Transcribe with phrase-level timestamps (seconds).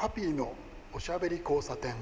[0.00, 0.54] ハピーの
[0.92, 1.92] おしゃべり交差点。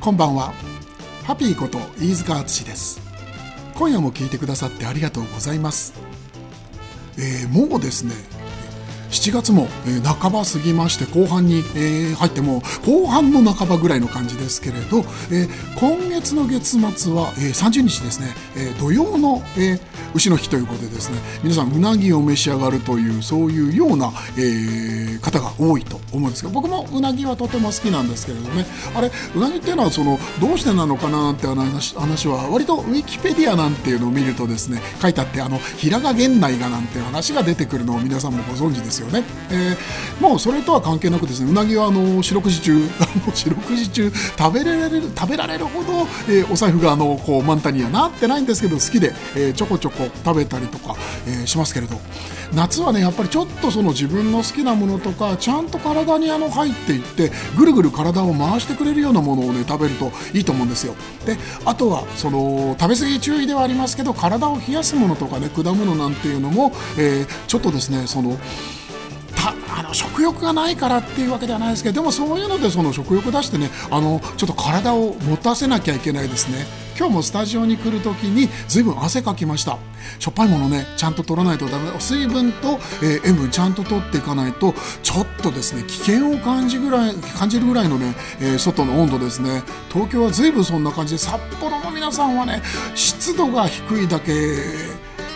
[0.00, 0.54] こんばんは。
[1.24, 3.02] ハピーこと飯塚敦です。
[3.74, 5.92] 今夜も聞いてくださってありがとうございます。
[7.18, 8.14] えー、もうですね
[9.10, 14.98] 7月も、えー、半ば過ぎまして後半に、えー、入っても後半の半ばぐらいの感じですけれど、
[15.30, 19.80] えー、今月の月末は、えー、30日ですね、え、土曜の、え、
[20.14, 28.64] 牛の日ということでですね皆さんうなぎを召し上がるというそういうような、え、方が多いと思うんですけど僕もうなぎはとても好きなんですけれどね
[28.94, 39.24] あれうなぎっていうのはそのどうしてなのかななんて話話は割とウィキペディアなんていうのを見るとですね書いてあってあの平賀源内がなんて話が出てくるのを皆さんもご存知ですよね。
[39.50, 42.76] えー、もうそれとは関係なくですねうなぎはあの四六時中
[43.34, 51.96] 四六時中食べられる食べられるほど、えー、お財布があのこう満タンにはなってないんですけど好きで、えー、ちょこちょこ食べたりとか、えー、しますけれど
[52.54, 60.94] 夏はねやっぱりちょっとその自分の好きなものとかちゃんと体にあの入っていってぐるぐる体を回してくれるようなものをね食べるといいと思うんですよ
[61.26, 68.38] であとはその食べ過ぎ注意ではありますけど体を冷やすものとかね果物なんていうのも、えー、ちょっとですねその
[69.68, 76.66] あの食欲がないからっていうわけではないですけどでもそういうのでその食欲出してねあのちょっと体を持たせなきゃいけないですね。
[76.98, 79.78] 今日もスタジオに来る時にずいぶん汗かきました。
[80.18, 81.98] しょっぱいものねちゃんと取らないとダメ。
[81.98, 89.62] 水分と、えー、塩分ちゃんと取っていかないとちょっとですね危険を感じぐらい感じるぐらいのね、えー、外の温度ですね。
[89.90, 92.60] 東京はずいぶんそんな感じで札幌の皆さんはね
[92.94, 94.32] 湿度が低いだけ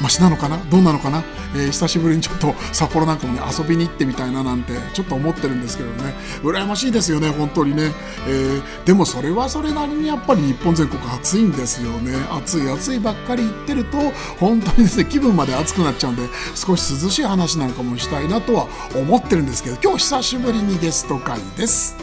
[0.00, 0.58] マシなのかな？
[0.70, 6.14] どうなのかな、えー、久しぶりにちょっと札幌なんかもね遊びに行ってみたいななんてちょっと思ってるんですけどね。
[6.42, 7.92] 羨ましいですよね本当にね、
[8.26, 12.12] えー、でもそれはそれなりにやっぱり日本全国暑いんですよね。
[12.30, 13.98] 暑い暑いばっかり言ってると
[14.38, 16.22] 本当にですね気分まで暑くなっちゃうんで
[16.54, 21.96] 少し涼しい話なんかもしたいなとは思ってるんですけど今日久しぶりにゲスト会です。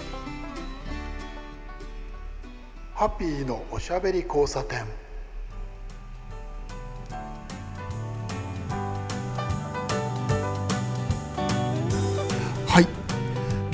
[2.95, 4.85] ハッピーのおしゃべり交差点。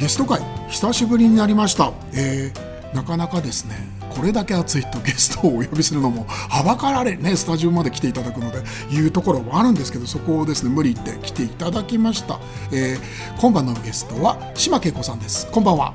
[0.08, 3.76] ゲスト会久しぶりになりました、えー、なかなかですね
[4.10, 8.60] これだけ暑いとゲストをお呼びするのもはばかられねスタジオまで来ていただくので
[8.90, 12.40] いうところもあるんですけどそこをですね無理言って来ていただきました、
[12.72, 15.52] えー、今晩のゲストは島恵子さんです。
[15.52, 15.94] こんばんは。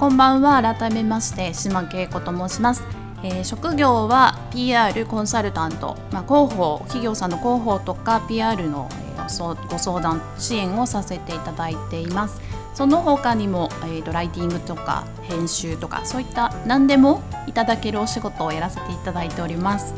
[0.00, 0.60] こんばんは。
[0.60, 2.82] 改めまして島恵子と申します。
[3.22, 12.61] えー、職業は PR コンサルタント、まあ、広報企業さんの広報とか PR の、えー、ご相談支援をさせていただいています。
[12.74, 19.94] その他にも、えーと、ライティングとか編集とかそういった何でもいただけるお仕事をやらせていただいております。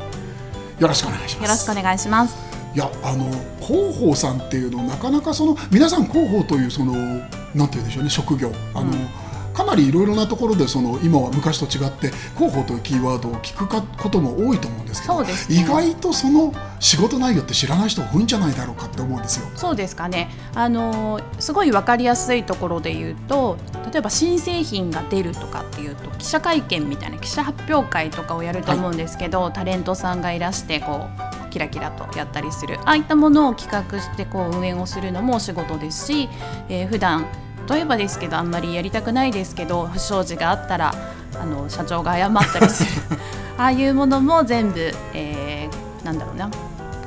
[0.79, 1.43] よろしくお願いします。
[1.43, 2.37] よろしくお願いします。
[2.75, 3.31] いやあの
[3.61, 8.51] 広報さんっていうのなかなかその皆さん広報というそのなんて言うんでしょうね職業。
[8.75, 9.24] あの、うん
[9.55, 19.47] かなりいろいろなところでその今は昔と違って広報というキーワードを聞くことも多いと思うんですけど、ね、意外とその仕事内容って知らない人多いんじゃないだろうかって思うんですよ。
[19.55, 20.31] そうですかね。
[20.55, 23.57] あのすごい分かりやすいところで言うと
[23.93, 31.09] 例えば新製品が出るとかっていうと記者会見みたいな記者発表会とかをやると思うんですけど、はい、タレントさんがいらしてこ
[31.49, 32.79] うキラキラとやったりする。
[32.81, 36.29] ああいったものを企画してこう運営をするのもお仕事ですし、
[36.69, 37.27] えー、普段
[37.69, 40.95] 例えばですけどあんまりやりたくないですけど不祥事があったら
[41.39, 42.91] あの社長が謝ったりする。
[43.57, 46.51] ああいうものも全部、えー、なんだろうな。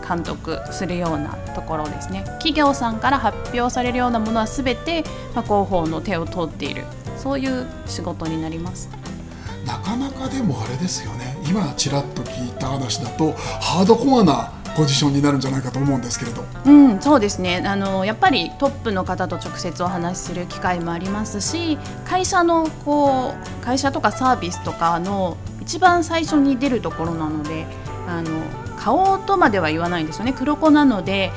[0.07, 2.23] 監督するようなところですね。
[2.39, 5.03] 企業さんから発表されるようなものは全て、
[5.35, 6.85] まあ、広報の手を通っている。
[7.17, 8.89] そういう仕事になります。
[9.65, 11.37] なかなかでもあれですよね。
[11.45, 16.45] 今ちらっと聞いた話だとハードコアなポジションになるんじゃないかと思うんですけれど。
[16.65, 17.63] うん、そうですね。
[17.65, 27.65] あのやっぱりトップの方と直接お話しする機会もありますし、会社のこう会社とかサービスとかの一番最初に出るところなので、
[28.07, 28.29] あの
[28.77, 30.33] 顔とまでは言わないんですよね。
[30.33, 31.31] 黒子なので。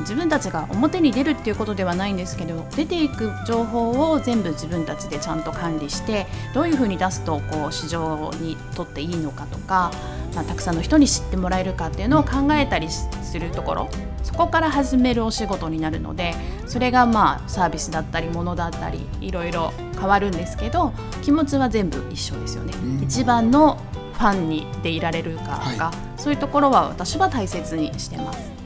[0.00, 9.90] 自分たちが表に出るっていうことではないんですけど出ていく情報を全部自分たちでちゃんと管理してどういうふうに出すとこう市場にとっていいのかとか、
[10.34, 13.08] まあ、たくさんの人に知ってもらえるかっていうのを考えたりす
[13.38, 13.88] るところ
[14.22, 16.34] そこから始めるお仕事になるので
[16.66, 20.92] それがまあサービスだったりものだったりいろいろ変わるんですけど
[21.22, 22.74] 気持ちは全部一緒ですよね。
[23.02, 23.78] 一番の
[24.14, 28.63] ファンにでいられるかとか、はい、そういうところは私は大切にしてます。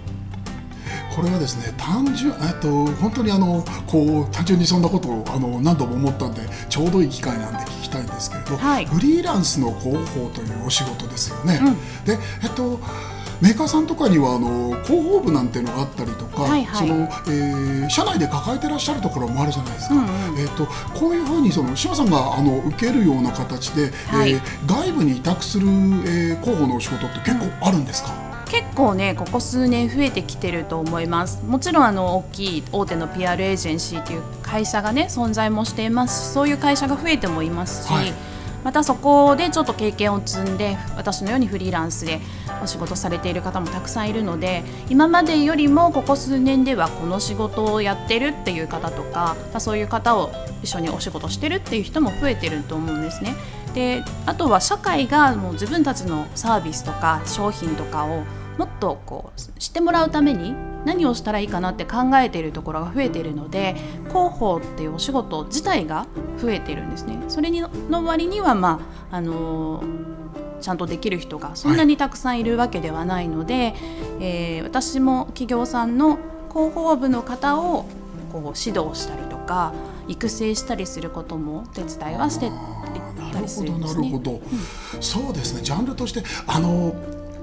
[1.19, 11.61] これはですね単純えっと本当にあのこう単純にそんなことをあの何度も思ったんでちょうどいい機会なんで聞きたいんですけれど、はいフリーランスの広報というお仕事ですよね。
[11.63, 11.75] うん
[12.05, 12.79] でえっと
[13.41, 19.95] メーカーさんとかにはあの広報部なんていうのがあったりとか、はいはいそのえー社内で抱えてらっしゃるところもあるじゃないですか。
[19.95, 20.67] うんうんえっと
[20.99, 28.28] こういうふうにその志麻さんがあの受けるような形で、はいえー外部に委託する、えー広報のお仕事って結構あるんですか？
[28.51, 38.13] 結構ねここ数年増えてきてると思いますもちろんあの大きい大手の PR エージェンシーという会社がね存在もしていますしそういう会社が増えてもいますし、はい
[38.65, 42.21] またそこでちょっと経験を積んで私のようにフリーランスで
[42.63, 53.37] お仕事されている方もたくさんいるので今までよりもここ数年ではこの仕事をやってるっていう方とか、まあ、そういう方を一緒にお仕事してるっていう人も増えてると思うんですね。
[53.75, 58.25] であとは社会がもう自分たちのサービスとか商品とかを
[58.59, 63.77] もっとこう知ってもらうために何をしたらいいかなって考えているところが増えているので
[64.09, 66.07] 広報っていうお仕事自体が
[66.41, 67.19] 増えてるんですね。
[67.29, 70.19] それにの割には、まああのー
[70.61, 73.75] ちゃんとできる人がそんなにたくさんいるわけではないので、
[74.19, 76.19] えー私も企業さんの
[76.53, 77.85] 広報部の方を
[78.33, 79.73] こう指導したりとか
[80.09, 82.53] 育成したりすることもお手伝いはしていっ
[83.33, 84.11] たりするんですね。
[84.11, 84.41] なるほど、
[85.01, 86.95] そうですねジャンルとしてあの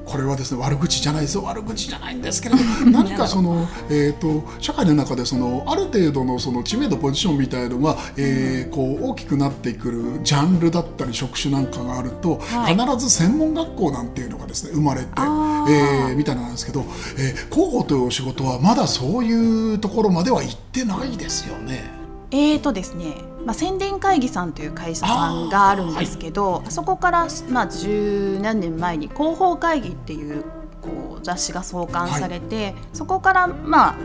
[0.05, 2.61] これはですね悪口じゃないですよ悪口じゃないんですけれど
[2.91, 12.75] 何かその、えー、と社会の中でそのある程度のその知名度ポジションみたいのが、えーこう大きくなってくるジャンルだったり職種なんかがあると、はい。
[12.77, 16.83] 必ず専門学校なんていうのがですね生まれて、えーみたいなんですけど、
[17.17, 22.04] えー広報というお仕事はまだそういうところまでは行ってないですよね。
[22.31, 30.43] えーとですね、まあ、宣伝会議さんという会社さんがあるんですけどあ,、そこから、まあ、十何年前に広報会議っていう
[30.81, 33.95] こう雑誌が創刊されて、そこからまあ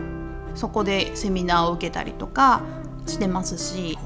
[0.55, 2.61] そこでセミナーを受けたりとか
[3.05, 3.97] してますし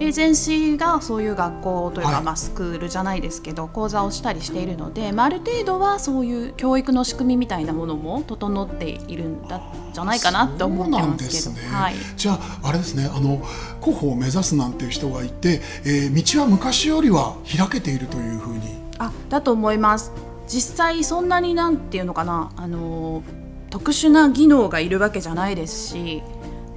[0.00, 2.24] エージェンシーがそういう学校というか、はい。
[2.24, 9.60] まあ、スクールじゃないですけど講座をしたりしているので、まあ、ある程度はそういう教育の仕組みみたいなものも整っているんだ
[9.92, 11.68] じゃないかなって思ってますけど。
[11.68, 11.74] ね。
[11.74, 13.10] はい、じゃああれですね。
[13.12, 13.42] あの
[13.80, 18.60] 広報を目指すなんていう人がいて、えー道は昔よりは開けているというふうに。
[18.98, 20.12] あだと思います。
[20.48, 23.22] 実際そんなになんていうのかなあの
[23.70, 26.22] 特殊な技能がいるわけじゃないですし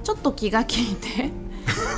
[0.04, 1.30] ちょっと気が利いて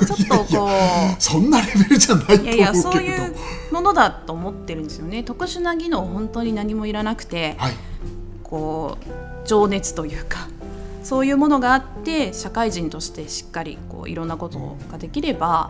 [0.05, 1.21] ちょっとこう。
[1.21, 2.57] そんなレベルじゃないと思うけれど。
[2.57, 3.35] いやいやそういう
[3.71, 5.23] ものだと思ってるんですよね。
[5.23, 7.55] 特殊な技能本当に何もいらなくて。
[7.57, 7.73] はい。
[8.43, 10.47] こう情熱というか。
[11.03, 15.69] そういうものがあって社会人としてしっかりこういろんなことができれば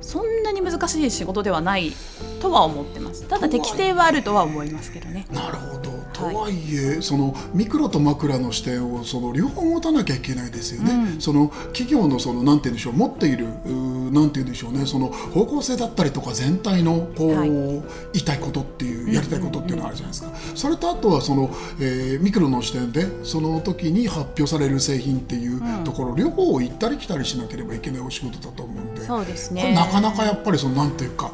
[0.00, 1.92] そんなに難しい仕事ではない
[2.40, 3.24] とは思ってます。
[3.24, 5.26] ただ適性はあるとは思いますけどね。
[5.32, 11.20] なるほどとはいえ、そのミクロとマクラの視点をその両方持たなきゃいけないですよね、うん。
[11.20, 14.86] その企業のそのなんて言うんでしょう持っているなんて言うんでしょうね。
[14.86, 17.50] その方向性だったりとか全体のこう、はい。
[17.50, 17.82] 言
[18.14, 21.50] いたいことっていうやりたいことっていうのがあるじゃないですか、それとあとはその、
[21.80, 29.04] えーミクロの視点でその時に発表される製品っていうところ、両方を行ったり来たりしなければいけないお仕事だと思うんで。
[29.04, 29.74] そうですね。
[29.74, 31.32] なかなかやっぱりそのなんていうか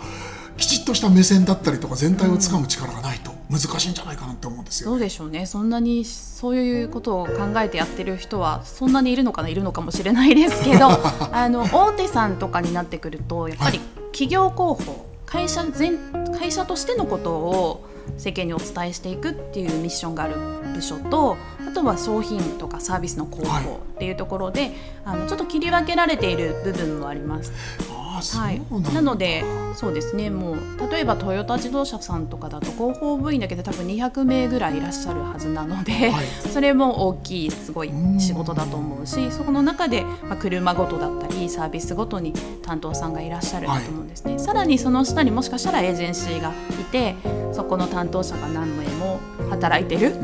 [0.56, 5.46] きちっとした目線だったりとか全体をつかむ力がないと難しいんじゃないかなって思うんですよ、どうでしょうね。
[5.46, 9.48] そんなにそういうことを考えてやってる人はそんなにいるのかな？
[9.48, 10.88] いるのかもしれないですけど
[11.32, 15.98] あの大手さんとかになってくるとやっぱりは企業広報会社全
[16.38, 17.84] 会社としてのことを
[18.18, 20.36] 世間にお伝えしていくっていうミッションがある
[20.74, 23.64] 部署とあとは商品とかサービスの広はい。
[23.64, 24.72] 報っていうところで、
[25.04, 27.52] あのちょっと切り分けられている部分もあります。
[27.90, 29.44] ああそうはいなんだ、、なので
[29.74, 30.30] そうですね。
[30.30, 36.26] もう例えばトヨタ自動車さんとかだと広報部員だけで多分200名ぐらいいらっしゃるはずなので、はい。
[36.52, 46.52] それも大きいすごい仕事だと思うしそこの中で、まあ、車ごとだったりサービスごとに担当さんがいらっしゃると思うんですね、さらにその下にもしかしたらエージェンシーがい
[46.90, 47.16] て
[47.52, 49.18] そこの担当者が何名も
[49.50, 50.14] 働いてる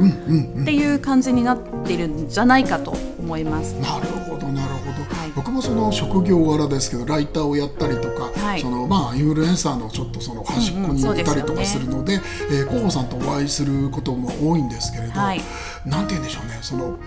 [0.63, 3.75] っていう感じになってるんじゃないかと思います。
[3.75, 5.33] なるほどなるほど、はい。
[5.35, 8.10] 僕もその職業柄ですけどライターをやったりとか、
[8.51, 8.61] はい。
[8.61, 12.21] そのまあインフルエンサーのちょっとその端っこにうんうんいたりとかするので,、えー
[12.67, 15.41] 広報さんとお会いすることも多いんですけれど、はい。
[15.87, 16.59] なんて言うんでしょうね。
[16.63, 16.99] その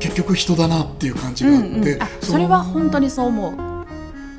[0.00, 3.69] 結局人だなっていう感じうがあって、んうん、あそのそれは本当にそう思う。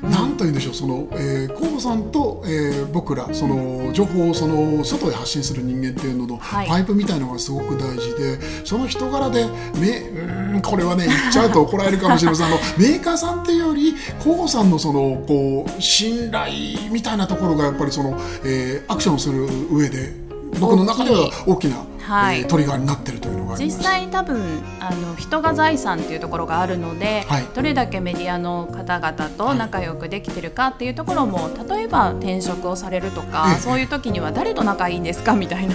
[0.02, 6.68] なんと言うんでしょうその、えー、河野さんと、えー僕らその情報をその外へ発信する人間っていうののはい。
[6.68, 9.46] パイプみたいのがすごく大事で、その人柄で
[9.78, 12.46] めうーんこれはね言っちゃうと怒られるかもしれません。
[12.46, 16.52] あのメーカーさんっていうより河野さんのそのこう信頼
[16.90, 20.12] みたいなところがやっぱりその、えーアクションする上で
[20.60, 22.40] 僕の中では大きな、はい。
[22.40, 23.82] えートリガーになってるというのが実す。
[23.82, 27.44] 際多分あの人が財産っていうところがあるので、はい。
[27.54, 33.60] どれだけメディアの方々と仲良くできてるかっていうところも例えば転職をされるとか、ええ。
[33.60, 35.74] そういう時には誰と仲いいんですかみたいな、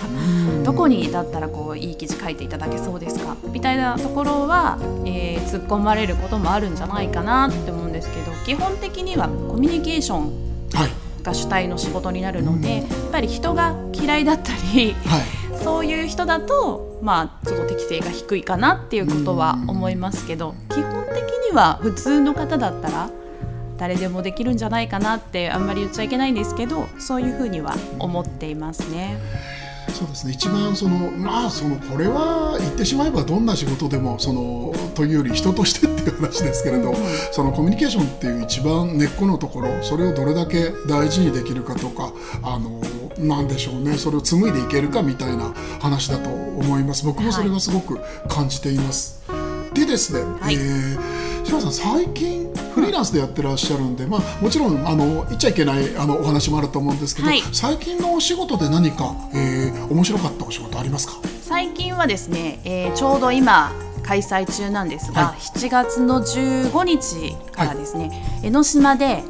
[0.64, 3.36] どこにだったらこういい記事書いていただけそうですか？
[3.52, 10.24] みたいなところは、えー突っ込まれることもあるんじゃないかなって思うんですけど基本的にはコミュニケーション
[10.74, 10.90] はい。
[11.24, 23.10] が主体の仕事になるので、やっぱり人が嫌いだったりはいそういう人だとまあちょっと適性が低いかなっていうことは思いますけど基本的には普通の方だったら
[23.78, 29.18] 誰でもできるんじゃないかなってあんまり言っちゃいけないんですけどそういうふうには思っていますね。
[29.98, 30.34] そうですね。
[30.34, 36.94] 一番そのまあそのこれは言ってしまえばどんな仕事でもそのというより人としてっていう話ですけれど、
[37.32, 42.14] そのコミュニケーションっていう一番根っこのところそれをどれだけ大事にできるかとか
[42.44, 42.80] あの
[43.18, 43.98] なんでしょうね。
[43.98, 45.52] それを紡いでいけるかみたいな
[45.82, 47.04] 話だと思います。
[47.04, 49.24] 僕もそれはすごく感じています。
[49.74, 50.54] でですね、はい。
[50.54, 52.47] えー島さん最近
[52.78, 57.42] フリーランスでやってらっしゃるんで、まあ、もちろんあの言っちゃいけないあのお話もあると思うんですけど、はい。
[57.52, 61.14] 最近のお仕事で何か、えー面白かったお仕事ありますか？
[61.42, 63.72] 最近はですね、えーちょうど今
[64.04, 68.12] 開催中なんですが、は7月の15日からですね、
[68.44, 69.24] 江ノ島で、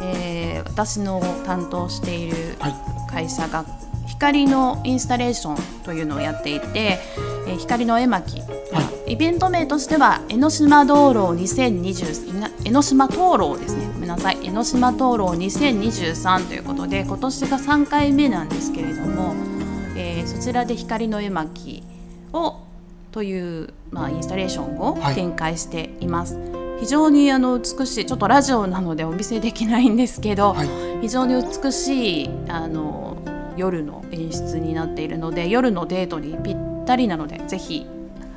[0.00, 2.74] えー私の担当しているはい。
[3.10, 3.64] 会社が
[4.06, 6.98] 光のインスタレーションというのをやっていて、
[7.46, 8.40] えー光の絵巻、
[9.06, 13.86] イベント名としては江ノ島道路2020な江ノ島灯籠ですね。
[13.94, 14.38] ごめんなさい。
[14.42, 19.34] 江ノ島灯籠2023ということで今年が3回目なんですけれども、
[19.96, 21.82] えーそちらで光の絵巻
[22.32, 22.56] を
[23.12, 25.14] という、まあ、インスタレーションをはい。
[25.14, 26.38] 展開しています。
[26.80, 30.68] 非常にあの美しいちょっとラジオなのでお見せできないんですけど、はい。
[31.02, 33.16] 非常に美しいあの
[33.56, 37.86] 夜の演出になっているので夜のデートにぴったりなのでぜひ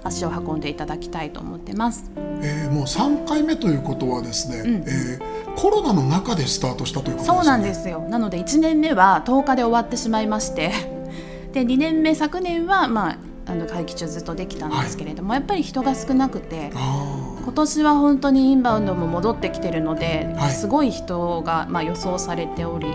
[0.04, 2.12] 足を運んでいただきたいと思ってます。
[2.42, 7.38] えーもう3回目ということはですね、うんえーコロナの中でスタートしたということですね。
[7.38, 10.72] そうなんですよなので1年目は10日で終わってしまいまして
[11.51, 22.88] で2年目昨年はまああの会期中ずっとできたんですけれども、やっぱり人が少なくてあ今年は本当にインバウンドも戻ってきてるので、はいすごい人が、まあ、予想されており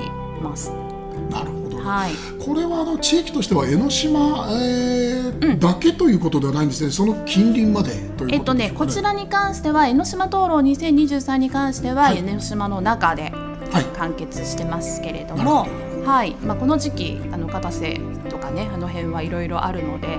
[0.43, 0.71] ます。
[0.71, 2.13] ーなるほど、はい。
[2.45, 4.19] これはあの地域としては江ノ島、
[4.51, 6.91] えーだけということではないんですね。
[6.91, 12.19] その近隣までということでしょうか、えっとね、こちらに関しては江ノ島灯籠2023に関しては、はい。
[12.19, 13.33] 江ノ島の中で
[13.73, 13.85] はい。
[13.97, 15.69] 完結してますけれどもほ
[16.05, 16.05] ど。
[16.05, 16.35] はい。
[16.43, 20.19] まあ、この時期あの片瀬とかねあの辺はいろいろあるので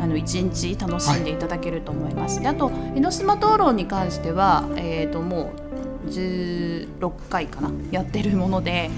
[0.00, 5.69] あの一日楽しんでいただけると思います、であと江ノ島灯籠に関しては、えー、ともう
[6.06, 8.90] 16回かなやってるもので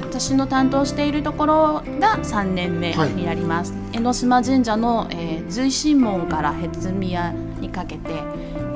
[0.00, 8.10] 私の担当しているところが3年目になります、江ノ島神社の、えー、随神門からヘツ宮にかけて、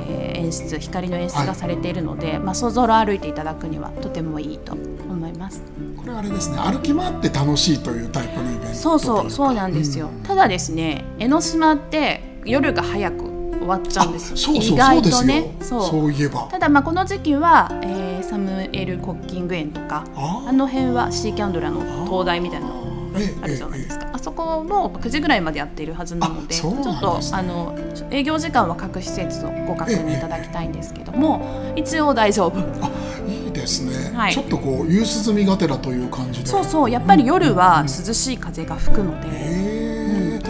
[0.07, 5.63] えー演出光の演出がされているので、まあ、想像を歩いていただくにはとてもいいと思います。
[5.97, 13.32] これはあれですね歩き回って楽しいというタイプのイベントそうそうそうなんですよ、ただですね江ノ島って夜が早く
[13.63, 14.37] 終わっちゃうんですよ。
[14.37, 15.55] そうそう意外とね。
[15.61, 16.11] そうそう。
[16.11, 16.47] いえば。
[16.51, 27.77] ただまあこの時期は、えーサムエル・コッキング園とかあの辺はシーキャンドラの灯台みたいなのええあるじゃないですか、あそこも9時ぐらいまでやっているはずなのであそうちょっとあの
[28.09, 32.57] 営業時間は各施設をご確認いただきたいんですけども、一応大丈夫。
[32.83, 32.89] あ
[33.27, 34.33] いいですね、はい。
[34.33, 36.47] ちょっとこう夕涼みがてらという感じで。
[36.47, 39.92] そうそうやっぱり夜は涼しい風が吹くので、うん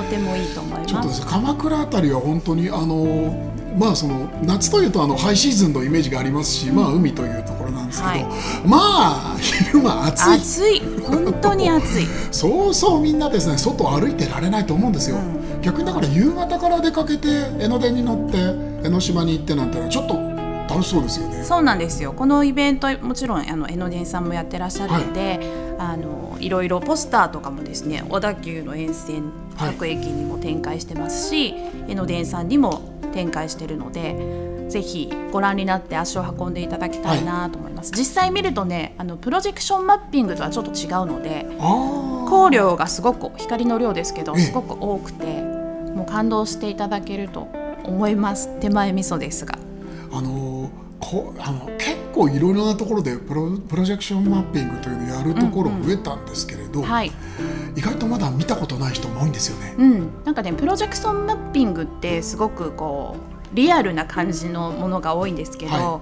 [0.03, 0.87] とてもいいと思います。
[0.87, 8.23] ちょっとですね鎌倉あたりは本当にあのまあその夏というとあのハイシーズンのイメージがありますし、まあ海というところなんですけど、はい。
[8.65, 10.33] まあ昼間暑い。
[10.35, 10.79] 暑い。
[11.01, 12.07] 本当に暑い。
[12.31, 15.17] そうそうみんなですね外歩いてられないと思うんですよ、
[15.61, 17.27] 逆にだから夕方から出かけて
[17.59, 18.37] 江ノ電に乗って
[18.85, 20.32] 江ノ島に行ってなんてのはちょっと
[20.73, 21.43] 楽しそうですよね。
[21.43, 22.13] そうなんですよ。
[22.13, 25.39] このイベントもちろんあの江ノ電さんもやってらっしゃるので、
[25.77, 31.53] あのいろいろポスターとかもですね小田急の沿線はい各駅にも展開してますし、
[31.87, 32.81] 江ノ電さんにも
[33.13, 44.41] 展開してるのでぜひご覧になって足を運んでいただきたいなと思います、実際見るとねあのプロジェクションマッピングとはちょっと違うのであ光量がすごく光の量ですけどええ。
[44.41, 47.47] すごく多くてもう感動していただけると
[47.83, 48.49] 思います。
[48.59, 49.57] 手前味噌ですが。
[50.13, 57.11] あのこあの結構いろいろなところでプロプロジェクションマッピングというのをやるところ増えたんですけれど、はい。
[57.75, 59.75] 意外とまだ見たことない人も多いんですよね。
[59.77, 63.17] うん、なんかねプロジェクションマッピングってすごくこ
[63.51, 66.01] うリアルな感じのものが多いんですけど、は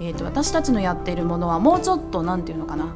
[0.00, 2.84] えー、と私たちのやっているものはもうちょっとなんていうのかな。
[2.84, 2.92] あの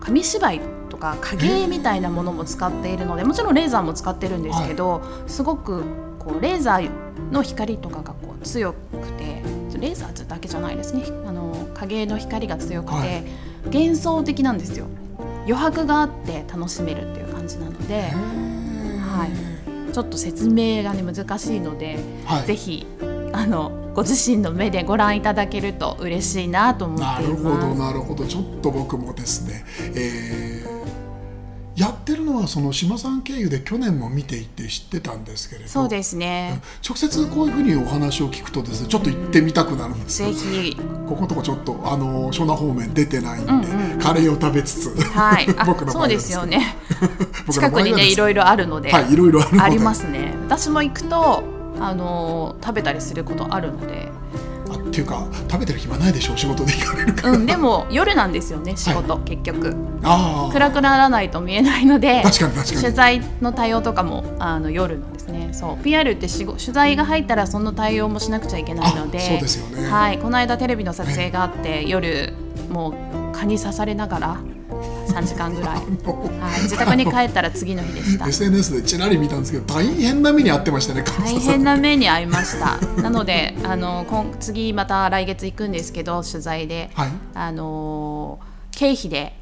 [0.00, 5.84] 紙芝居とか影みたいなものも使っているのでもちろんレーザーも使ってるんですけど、すごく
[6.18, 6.90] こうレーザー
[7.30, 8.78] の光とかがこう強く
[9.12, 9.42] て
[9.80, 11.04] レーザーだけじゃないですね。
[11.26, 13.24] あの影の光が強くて、はい、
[13.66, 14.86] 幻想的なんですよ。
[15.46, 22.86] 余白があって楽しめるっていう感じなので、はい、ちょっと説明がね難しいので、はい、ぜひ
[23.32, 27.42] あのご自身の目でご覧いただけると嬉しいなと思っています。
[27.42, 28.26] なるほどなるほど。
[28.26, 30.57] ちょっと僕もですね、えー
[31.78, 35.68] やってるのはその島さん経由で去年も見ていて知ってたんですけれど。
[35.68, 36.60] そうですね。
[36.84, 40.76] 直接こういうふうにお話を聞くとですねちょっと行ってみたくなるんですぜひ。
[41.08, 46.76] こことこちょっとあの湘南方面出てないんで、うんうん、カレーを食べつつ、はい、 僕のそうですよね。
[47.48, 48.90] 近くにねいろいろあるので。
[48.90, 50.34] はいいろいろありますね。
[50.46, 51.44] 私も行くと
[51.78, 54.10] あの食べたりすることあるので
[54.88, 59.76] っていうか食べてる暇ないでしょう仕事で行かれるから、うん、でも夜なんですよね仕事、はい、結局
[60.52, 62.80] 暗くならないと見えないので確かに確かに。
[62.82, 65.50] 取材の対応とかもあの夜なんですね。
[65.52, 69.88] そう PR って取材が入ったらその対応もしなくちゃいけないのでそうですよね。
[69.88, 72.34] はいこの間テレビの撮影があって、夜
[72.70, 74.40] もう蚊に刺されながら
[75.08, 75.82] 3時間ぐらい、は
[76.58, 78.26] い、自宅に帰ったら次の日でした。
[78.28, 82.78] SNS でちらり見たんですけど大変な目に遭ってましたね大変な目に遭いました。
[83.00, 88.38] なのであの今次また来月行くんですけど取材で、はい、あの
[88.72, 89.37] 経費で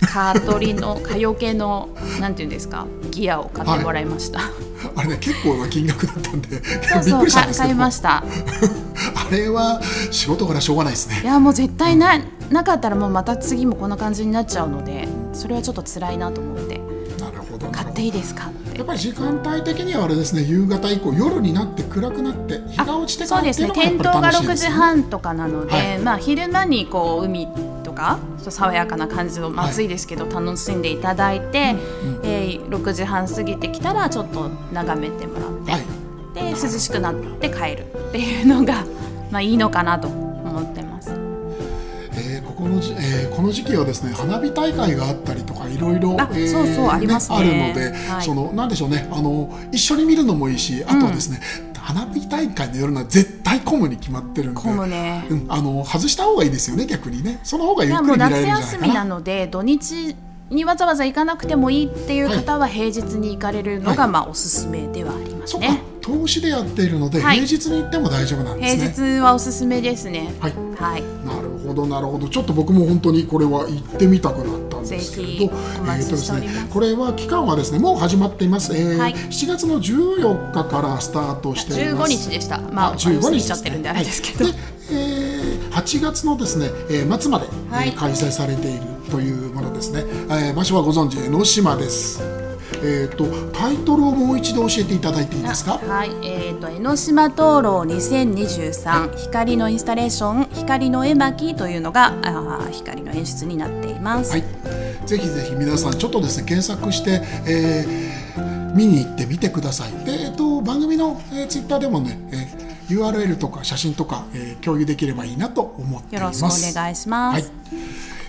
[0.00, 1.88] 蚊取りの蚊よけの
[2.20, 4.52] なんていうんですかギアを買ってもらいました、はい、
[4.96, 8.18] あれね結構な金額だったんでそうそう買いました。
[8.18, 11.20] あれは仕事からしょうがないですね。
[11.22, 12.18] いやもう絶対な,、
[12.50, 16.80] なかったらもうまた次もこんな感じになっちゃうのでそれはちょっと辛いなと思って。
[17.18, 18.50] なるほど買っていいですか？
[18.76, 27.48] やっぱり時間帯的にはあれですね夕方以降夜になって暗くなって日が落ちてからっていうのがやっぱり楽しいです、ね、点灯が6時半とかなので、はい、まあ昼間にこう海
[27.96, 28.18] か
[28.50, 31.76] 爽やかな感じの、まあ、暑いですけど楽しんでいただいて、はい、
[32.22, 35.82] えー、6時半過ぎてきたらちょっと眺めてもらって、はい、
[36.34, 38.84] で涼しくなって帰るっていうのが、
[39.30, 41.10] まあ、いいのかなと思ってます。
[42.18, 60.16] えー、ここのじ、えー、この時期はですね花火大会があったりとかいろいろあ、そうそうあります、ね、あるので、はい、そのなんでしょうねあの一緒に見るのもいいしあとはですね、うん花火大会の夜のは絶対混むに決まってるんで混むね、うん、あの外した方がいいですよね逆にねその方がゆっくり見られるんじゃないかな夏休みなので土日
[60.50, 65.68] にわざわざ行かなくてもいいっていう方は平日に行かれるのがまあおすすめではありますね。
[65.68, 68.92] はい、投資でやっているので、平日に行っても大丈夫なんですね。
[68.92, 70.32] 平日はおすすめですね。
[70.38, 70.52] はい。
[70.76, 71.02] はい。
[71.02, 72.28] なるほどなるほど。
[72.28, 78.76] ちょっと僕も本当にこれは行ってみたくなったんですけれど、えー、とですね、これは期間はですねもう始まっています。
[78.76, 82.12] えーはい、7月の14日からスタートしています。
[82.12, 82.58] 15日でした。
[82.58, 84.44] まあ15日ちゃってるんであれですけど。
[84.44, 84.58] はい、で、
[84.90, 87.46] えー、8月のですね、えー、末まで、
[87.96, 90.04] 開催されているというものですね。
[90.28, 92.35] えー、場所はご存知江ノ島です。
[92.82, 95.78] えーと、タイトルをもう一度教えていただいていいですか？
[95.78, 104.44] はい、えーと、江ノ島灯籠2023、光のインスタレーション光の絵巻というのがあ光の演出になっています、はい、
[105.06, 109.92] ぜひぜひ皆さんちょっとですね検索して、えー、見に行ってみてください。
[110.04, 116.42] で、えーと、番組の、えー、ツイッターでもね、えー、URL とか写真とか、えー、共有できればいいなと思っています。
[116.42, 117.52] よろしくお願いします、はい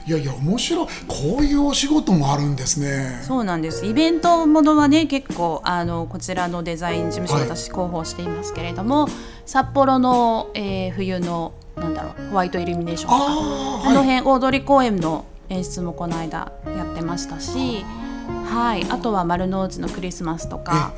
[0.08, 0.88] いやいや面白い。
[1.06, 3.20] こういうお仕事もあるんですね。
[3.24, 3.86] そうなんです。
[3.86, 9.10] イベントものはね結構あのこちらのデザイン事務所、私広報していますけれども
[9.46, 13.18] 札幌の、えー、冬のなんだろうホワイトイルミネーションと
[13.84, 17.84] かあ,、の辺大通公園の演出もこの間やってましたし
[18.46, 18.86] はい。
[18.90, 20.94] あとは丸の内のクリスマスとか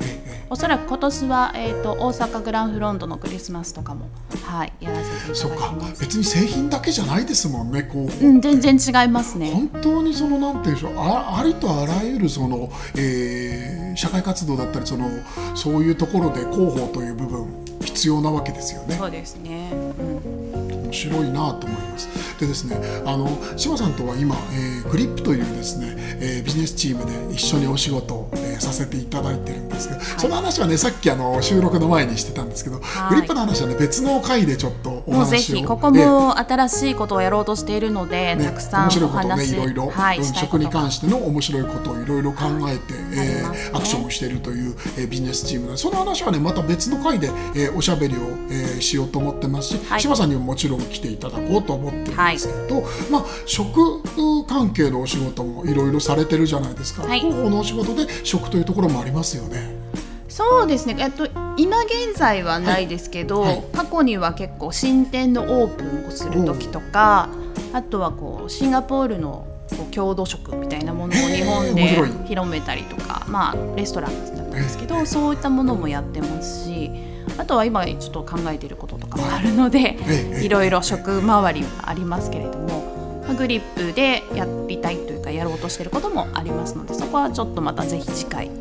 [0.52, 4.08] おそらく今年は、えーと、大阪グランフロントのクリスマスとかも、
[4.42, 6.00] はい、やらせていただきます。
[6.00, 9.52] 別に製品だけじゃないですもんねこう、うん、全然違いますね。
[9.52, 15.08] 本当にそのなんていうんでしょうあありとあらゆるその、えー、社会活動だったりその
[15.54, 17.46] そういうところで広報という部分
[17.84, 18.96] 必要なわけですよね。
[18.96, 20.82] そうですね、うん。
[20.82, 22.08] 面白いなと思います。
[22.40, 48.18] でですね、あの志麻さんとは今、えー、グリップというですね、えー、ビジネスチームで一緒にお仕事を、えー、させていただいてるんですけど、はい、その話はねさっきあの収録の前にしてたんですけど、はい、グリップの話はね別の回でちょっとお話をもうぜひここも新しいことをやろうとしているので、ね、たくさん面白いことねいろいろ、はい、食に関しての面白いことをいろいろ考えて、えー、アクションをしているという、えー、ビジネスチームでその話はねまた別の回で、えー、おしゃべりを、
[48.50, 54.02] えー、しようと思ってますし、はい、志麻さんにももちろん来ていただこうと思ってるんですけど、はい、まあ、食
[54.46, 59.80] 関係のお仕事もいろいろされてるじゃないですか、はい、広報のお仕事で食というところもありますよね。
[60.28, 67.28] そうですね、えっと、今現在はないですけど、はい、過去には結構新店のオープンをする時とか
[67.72, 76.90] あとはこうシンガポールのこう郷土食みたいなものを日本で広めたりとか、まあ、レストランだったんですけど、そういったものもやってますし
[77.36, 80.48] あとは今ちょっと考えていることとかもあるので、ええい。
[80.48, 82.89] ろいろ食回りはありますけれども、まあ
[83.34, 88.56] グリップでやりたいというかやろうとしていることもありますのでそこはちょっとまたぜひ次回はい。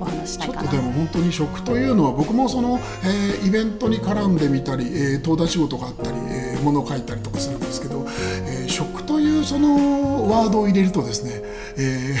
[0.00, 0.62] お話ししたいかな。
[0.62, 8.04] っとでも本当に食というのは僕もその、えーイベントに絡んでみたり、えー登壇仕事があったり、えー物を書いたりとかするんですけど、
[8.46, 11.40] えー食というそのワードを入れるとですね、
[11.78, 12.14] え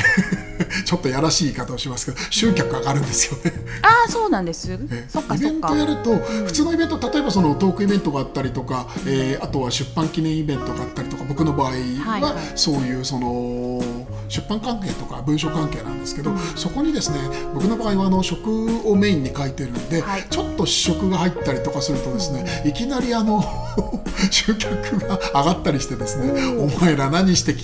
[0.44, 0.47] ー
[0.84, 3.52] ちょっとやらしい言い方をしますけど集客上がるんですよね。
[3.82, 4.78] ああそうなんです。
[4.90, 11.80] えそっかイベントやると普通のイベント例えばそのトークイベントがあったりとか、えーあとは出版記念イベントがあったりとか僕の場合はい
[12.20, 12.34] ははい。
[12.54, 13.28] そういうその
[14.28, 17.18] 出版関係とか文書関係なんですけど、そこにですね
[17.54, 20.24] 僕の場合はあの食をメインに書いてるんで、はい。
[20.28, 23.42] ちょっと試食が入ったりとかするとですね、いきなりあの
[24.30, 27.54] 集客が上がったりしてですね、お前ら何して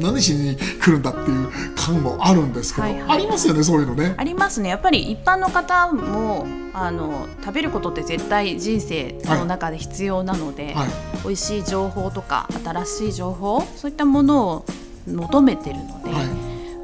[0.00, 3.10] 何しに来るんだっていう感もあるんですけど、はいはい。
[3.10, 4.14] ありますよねそういうのね。
[4.16, 4.68] ありますね。
[4.68, 10.88] やっぱり一般の方もあの食べることって絶対人生の中で必要なので、はい。
[11.24, 14.64] 美味しい情報とか新しい情報そういったものを
[15.06, 16.26] 求めてるので、はい。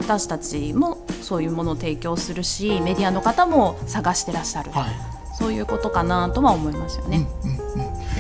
[0.01, 4.91] 私たちもそういうものを提供するしメディアの方も探してらっしゃる、はい。
[5.39, 7.27] そういうことかなとは思いますよね。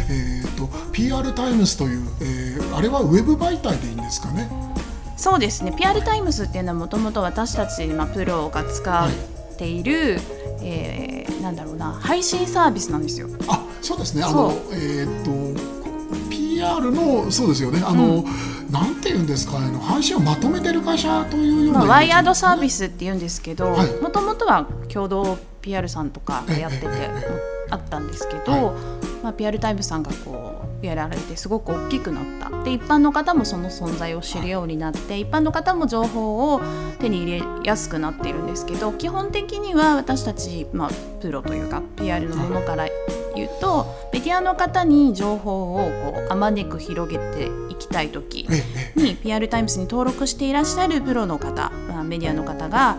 [0.09, 4.49] えー、と PR タイムズという、えーあれはウェブ媒体でいいんですかね？
[5.17, 5.73] そうですね。
[5.77, 10.19] PR タイムズっていうのはもともと私たち、まあ、プロが使っている、
[10.63, 13.29] えーなんだろうな配信サービスなんですよ。
[13.49, 14.23] あそうですね。
[14.23, 14.53] あそのう。
[14.73, 15.82] えっ、と
[16.63, 17.83] PR のそうですよね。
[17.85, 18.25] あの、
[18.71, 24.01] なんていうんですかあの配信をまとめてる会社というようなまあ、ワイヤードサービスって言うんですけどはい。
[24.01, 26.87] もともとは共同 PR さんとかがやってて
[27.71, 28.73] あったんですけど、は
[29.23, 32.63] まあ、PR タイムさんがこうやられてすごく大きくなった。
[32.65, 36.61] で一般の方もその存在を知るようになって一般の方も情報を
[37.01, 42.87] 手に入れやすくなっているんですけど基本的には私たち、まあ、プロというか PR のものから
[43.35, 48.49] 言うとメディアの方に情報をこうあまねく広げていきたい時
[48.97, 52.99] に PR タイムズに登録していらっしゃるプロの方、まあ、メディアの方が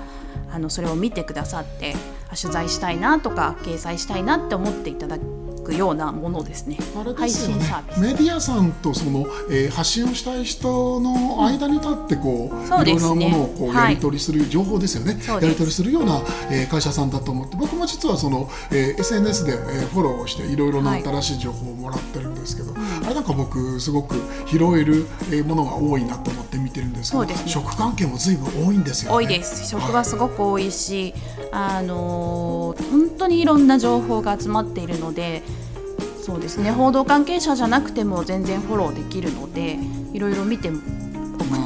[0.52, 1.96] あのそれを見てくださって
[2.30, 6.78] あ取材したいなとか掲載したいなって思っていただくようなものですね。
[6.80, 7.28] すよね。
[7.30, 8.00] 信サービス。
[8.02, 13.84] メディアさんとその、えー発信をしたい人の間に立ってこう、そういろんなものをこうはい。
[13.84, 17.56] やり取りする情報ですよね、やり取りするような、えー会社さんだと思って。
[17.56, 21.04] 僕も実はその、えー SNS で、えーフォローをしていろいろなはい。
[21.04, 22.74] 新しい情報をもらってるんですけど、
[23.06, 24.16] あれなんか僕すごく
[24.48, 27.36] 拾えるえーものが多いなと思って見てるんですけどね。
[27.46, 29.16] 食関係も随分多いんですよね。
[29.18, 29.68] 多いです。
[29.68, 31.14] 食はすごく多いし、
[31.52, 35.44] あのー本当にいろんな情報が集まっているので
[36.24, 39.78] そうですね報道関係者じゃなくても全然フォローできるので
[40.14, 40.80] いろいろ見ておく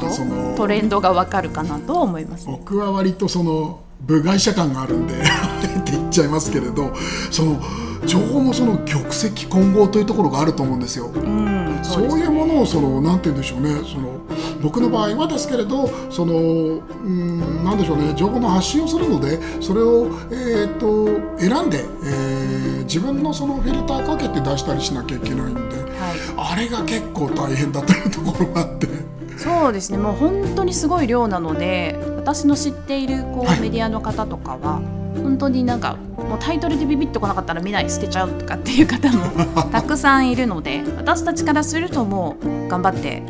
[0.02, 2.54] とトレンドがわかるかなとは思います、ね。
[2.54, 6.92] 僕は割とその部外者感があるんで あえて言っちゃいますけれど
[7.30, 7.62] その
[8.08, 11.08] 情報もその玉石混合というところがあると思うんですよ。
[11.08, 13.70] うん、そうですいうものをそのなんて言うんでしょうね。
[13.84, 14.20] その
[14.62, 18.14] 僕の場合はですけれどそのうんなんでしょうね。
[18.16, 26.54] 情報の発信をするのでそれを、えー、と選んで、えー自分のそのフィルターかけて出したりしなきゃいけないんで、はい。
[26.54, 28.88] あれが結構大変だというところがあって。
[29.38, 29.98] そうですね。
[29.98, 33.60] もう本当にすごい量なので私の知っているこう、はい。
[33.60, 34.82] メディアの方とかは
[35.18, 43.24] 本当になんかもうタイトルでビビッとこなかったら見ない捨てちゃうとかっていう方もたくさんいるので私たちからするともう頑張って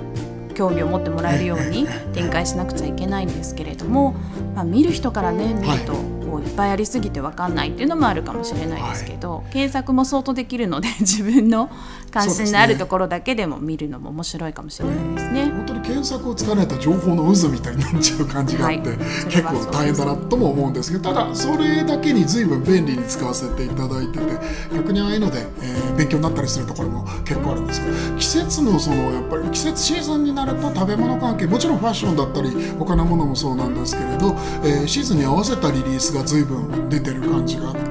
[0.56, 4.14] 興味を持ってもらえるように展開しなくちゃいけないんですけれども、
[4.56, 11.70] まあ、見る人からね見るとこういっぱいありすぎて分かんないっていうのもあるかもしれないですけど、検索も相当できるので 自分の
[12.12, 15.52] 関心のあるところだけでも見るのも面白いかもしれないですね。
[15.56, 18.98] 本当に検索を使わないと情報の渦みたいになっちゃう感じがあって、はい
[19.28, 24.26] 結構大変だなとも思うんですけどただそれだけに随分便利に使わせていただいてて
[24.74, 37.82] 逆にああいうので、えー勉強になったりするところも結構あるんですけど季節のそのやっぱり季節シーズンになると食べ物関係もちろんファッションだったり他のものもそうなんですけれど、えーシーズンに合わせたリリースが随分出てる感じがあって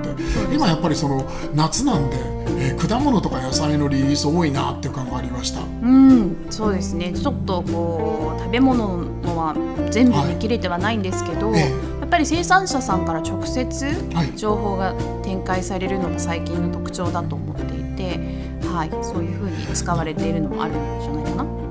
[0.54, 5.60] 今やっぱりその夏なんで、えー果物とか野菜のリリース多いなっていう感がありました。
[5.60, 7.12] うん、そうですね。
[7.12, 9.54] ちょっとこう食べ物のは
[9.90, 14.94] 全部見切れてはないんですけど、ええやっぱり生産者さんから直接はい情報が
[15.24, 18.20] 展開されるのが最近の特徴だと思っていて、
[18.68, 21.65] はい、そういうふうに使われているのもあるんじゃないかな。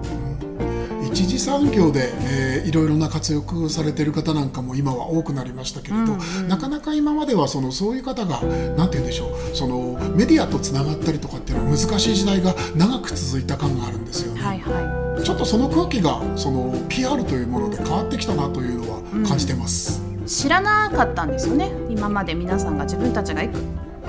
[1.16, 14.42] 一次産業で、えーいろいろな活躍されている方なんかも今は多くなりましたけれど、なかなか今まではそのそういう方がなんて言うんでしょうそのメディアとつながったりとかっていうのは難しい時代が長く続いた感があるんですよね。
[14.42, 15.24] はいはい。
[15.24, 21.72] ちょっとその空気がその PR というもので変わってきたなというのは感じてます、知らなかったんですよね。
[21.90, 23.60] 今まで皆さんが自分たちがいく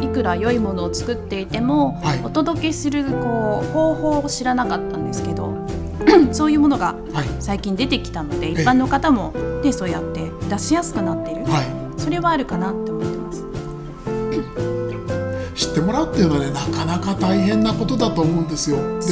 [0.01, 2.21] いくら良いものを作っていても、はい。
[2.25, 5.66] お届けするこう方法を知らなかったんですけど
[6.33, 7.27] そういうものがはい。
[7.41, 12.01] 最近出てきたのでえ一般の方も、ね、そうやって出しやすくなっている、はい。
[12.01, 13.45] それはあるかなって思ってます。
[15.55, 18.77] 知ってもらうっていうのはねなかなか大変なことだと思うんですよ。
[19.01, 19.07] で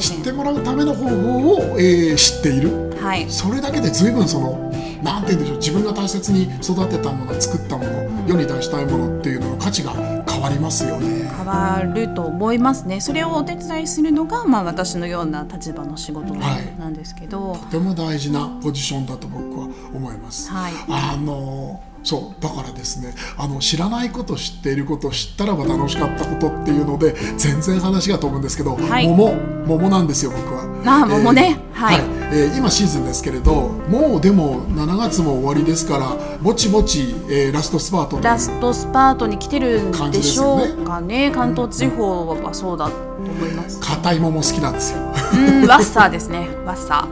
[0.00, 2.94] 知って変もらうための方法を、えー知っている。
[3.00, 3.28] はい。
[3.28, 9.92] それだけで随分そのなんて言うんでしょう自分が大切に育てたもの作ったもの、世に出したいものっていうのの価値が
[10.28, 11.28] 変わりますよね。
[11.36, 13.00] 変わると思いますね。
[13.00, 16.78] それをお手伝いするのが、まあ、私のような立場の仕事はい。
[16.78, 20.72] なんですけど、とても大事なポジションだと僕は思います、はい。
[20.88, 29.06] あのそうだからですねあの知らないこと知っていること知ったらば楽しかったことっていうので全然話が飛ぶんですけど、はい。
[29.06, 29.34] 桃
[29.66, 31.58] 桃なんですよ僕はあ桃ね。
[31.72, 31.96] はい。
[32.34, 33.52] えー今シーズンですけれど
[33.90, 41.30] もうでも7月も終わりですからぼちぼち、えーラストスパートラストスパートに来てるんでしょうかね。
[41.30, 43.80] 関東地方はそうだと思います。
[43.80, 44.98] 硬い桃好きなんですよ。
[45.34, 46.48] うんワッサーですね。
[46.64, 47.06] ワッサ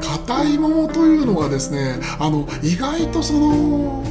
[0.00, 4.02] 硬い桃というのがですねあの意外とその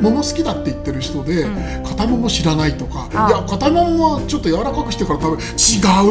[0.00, 1.46] 桃好きだって言ってる人で、
[1.84, 5.46] 硬い桃知らないとかあいや硬い桃はちょっと柔らかくしてから食べ違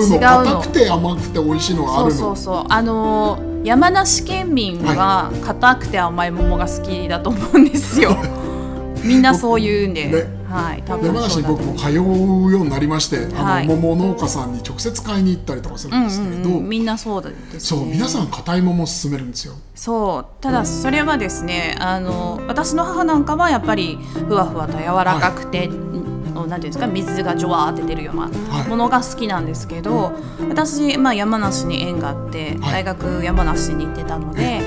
[0.05, 0.19] うの。
[0.19, 2.19] 硬くて甘くて美味しいのがあそうるの。
[2.19, 8.15] そうそうあのー山梨県民は硬くて甘い桃が好きだと思うんですよ。
[9.03, 13.67] みんなそう言うんで、ねはい多分山梨に僕も通うようになりまして、あのはい。
[13.67, 17.59] 桃農家さんに直接買いに行ったりとかするんですけれど、うんうん、みんなそうですね。
[17.59, 19.55] そう皆さん硬い桃を勧めるんですよ。
[19.75, 20.41] そう。
[20.41, 28.67] ただそれはですねあの私の母なんかはやっぱりふわふわと柔らかくて、なんていうんですか水がジョワーって出るようはない。
[28.67, 30.13] ものが好きなんですけど、
[30.49, 32.83] 私、まあ、山梨に縁があって、はい。
[32.83, 34.61] 大学山梨に行ってたので、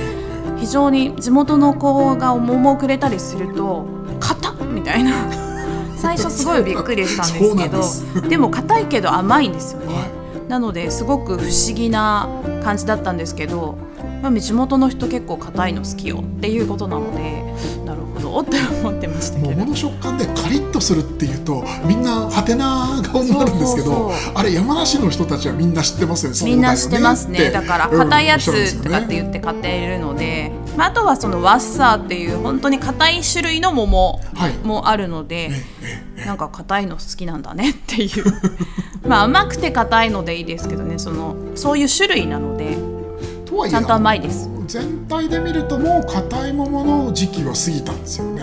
[0.59, 3.87] 非常に地元の子が桃をくれたりすると
[4.19, 5.13] 「硬っ!」みたいな
[6.01, 9.87] 最初すごいびっくりしたんですけどでも硬いけど甘いんですよね。
[9.95, 12.29] はなのですごく不思議な
[12.65, 13.77] 感じだったんですけど、
[14.23, 17.43] まあ、地元の人結構硬いの好きよっていうことなので
[17.85, 19.51] なるほどって思ってましたけど。
[19.51, 27.51] 桃の食感でカリッとするっていうとみんなハテナ顔になるんですけどあれ山梨の人たちはみんな知ってますよねみんな知ってますね。
[27.51, 34.57] だから硬いやつとかってう言って買っているので、まあ、あとはそのワッサーっていう本当に硬い種類の桃はい。
[34.59, 35.51] もあるので、
[36.25, 38.25] なんか硬いの好きなんだねっていう。
[39.05, 41.01] まあ甘くて硬いのでいいですけどね。
[41.01, 42.79] そのそういう種類なので
[43.69, 44.49] ちゃんと甘いです。
[44.69, 48.43] 全体で見るともう硬い桃の時期は過ぎたんですよね。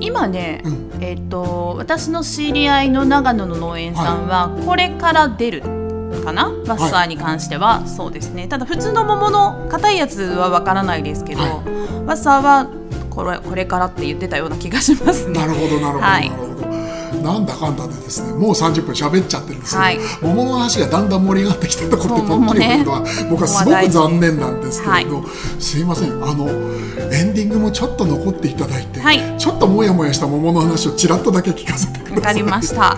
[0.00, 0.90] 今ね、うん。
[1.00, 5.81] えっ、と私の知り合いの長野の農園さんはこれから出る
[6.20, 6.48] かな？
[6.66, 8.48] ワッサーに関しては、そうですね。
[8.48, 12.68] ただ普通の桃の硬いやつはわからないですけど、はワッサーは
[13.10, 15.38] これこれからって言ってたような気がしますね。
[15.38, 16.30] なるほどなるほど、はい
[17.22, 19.98] なんだかんだでですねもう30分喋っちゃってるんですけど、はい。
[20.22, 22.84] 桃の話がだんだん盛り上がってきたところでそう止まる桃ね。
[22.84, 26.12] のは僕はすごく残念なんですけれど、はすいません。
[26.22, 26.48] あの
[27.12, 29.38] エンディングもちょっと残っていただいて、はい。
[29.38, 32.16] ちょっともやもやした桃の話をちらっとだけ聞かせてください。
[32.16, 32.96] わかりました。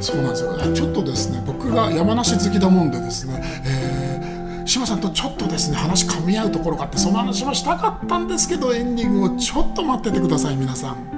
[0.00, 0.56] そうなんですよ。
[0.74, 11.15] ちょっとですね僕が山梨好きだもんでですね、えー、志麻さんとちょっとですね話噛み合うところがあってその話もしたかったんですけどエンディングをちょっと待っててください皆さん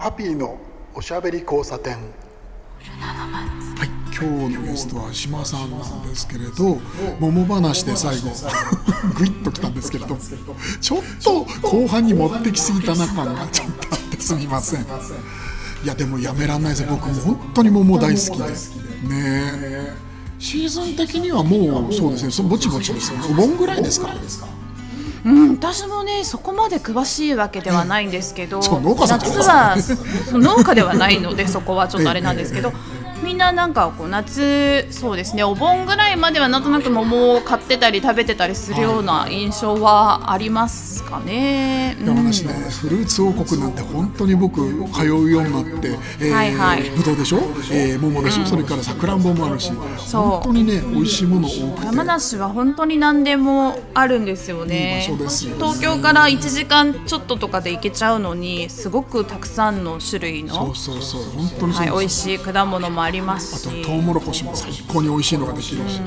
[0.00, 0.56] ハピーの
[0.94, 1.92] おしゃべり交差点。
[1.92, 2.00] は
[3.84, 6.78] い、今日のゲストは島さんなんですけれど
[7.20, 8.30] 桃話で最後
[9.18, 10.16] グイッときたんですけれど
[10.80, 14.80] ちょっと後半に持ってきすぎたな感がちょっとあってすみません。
[14.80, 14.86] い
[15.86, 16.86] やでもやめらんないです。
[16.88, 18.48] 僕も本当に桃大好きで。
[18.48, 18.54] ね
[19.12, 19.92] え。
[20.38, 22.30] シーズン的にはもうそうですね。
[22.30, 23.26] そぼちぼちですよね。
[23.32, 24.08] お盆ぐらいですか
[25.24, 28.60] うん、私もねそこまで詳しいわけではないんですけど、
[29.06, 29.76] 夏は
[30.32, 32.72] 農家ではないのでそこはちょっとあれなんですけど、
[33.22, 41.96] みんななんかこう夏そうですねお盆ぐらいまではなんとなく桃を買ってたり食べてたりするような印象はありますかね。
[42.00, 42.06] うん。
[42.06, 44.60] 山梨ね、フルーツ王国なんて本当に僕
[44.92, 45.88] 通うようになって、
[46.20, 46.90] えーはいはい。
[46.90, 47.38] ぶどうでしょ、
[47.72, 50.22] えー、桃でしょ、それからさくらんぼもあるしそう。
[50.22, 51.86] 本当にね美味しいもの多くて。
[51.86, 55.06] 山梨は本当に何でもあるんですよね。
[55.08, 61.22] いい東京から1時間ちょっととかで行けちゃうのにすごくたくさんの種類そのうそうそう。
[61.22, 66.00] 本当にそうはい、美味しい果物もありますあとしトウモロコシも最高に美味しいのができるし。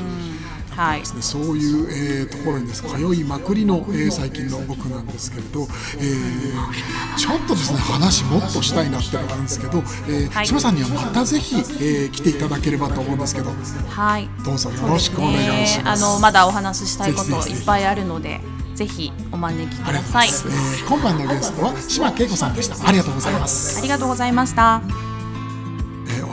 [0.75, 1.01] はい。
[1.01, 5.67] ですね、そういう、えーところにです通いまくりの、えー最近の僕なんですけれど、
[5.99, 10.47] えーちょっとですね話もっとしたいなっていうのがあるんですけど、えーはい。
[10.47, 13.51] さんにはまたぜひ、えー来ていただければと思うんですけど。
[13.87, 14.27] はい。
[14.43, 16.01] どうぞよろしくお願いします。
[16.01, 16.07] ね。
[16.07, 18.41] あのまだお話ししたいこといっぱいあるので
[18.73, 20.27] ぜひお招きください。
[20.27, 22.87] えー今晩のゲストは島恵子さんでした。
[22.87, 23.77] ありがとうございます。
[23.77, 24.81] ありがとうございました。
[24.83, 25.12] えー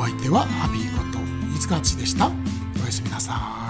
[0.00, 1.18] お相手はハビーこと
[1.54, 2.28] 飯塚敦でした。
[2.28, 2.30] お
[2.86, 3.69] やすみなさ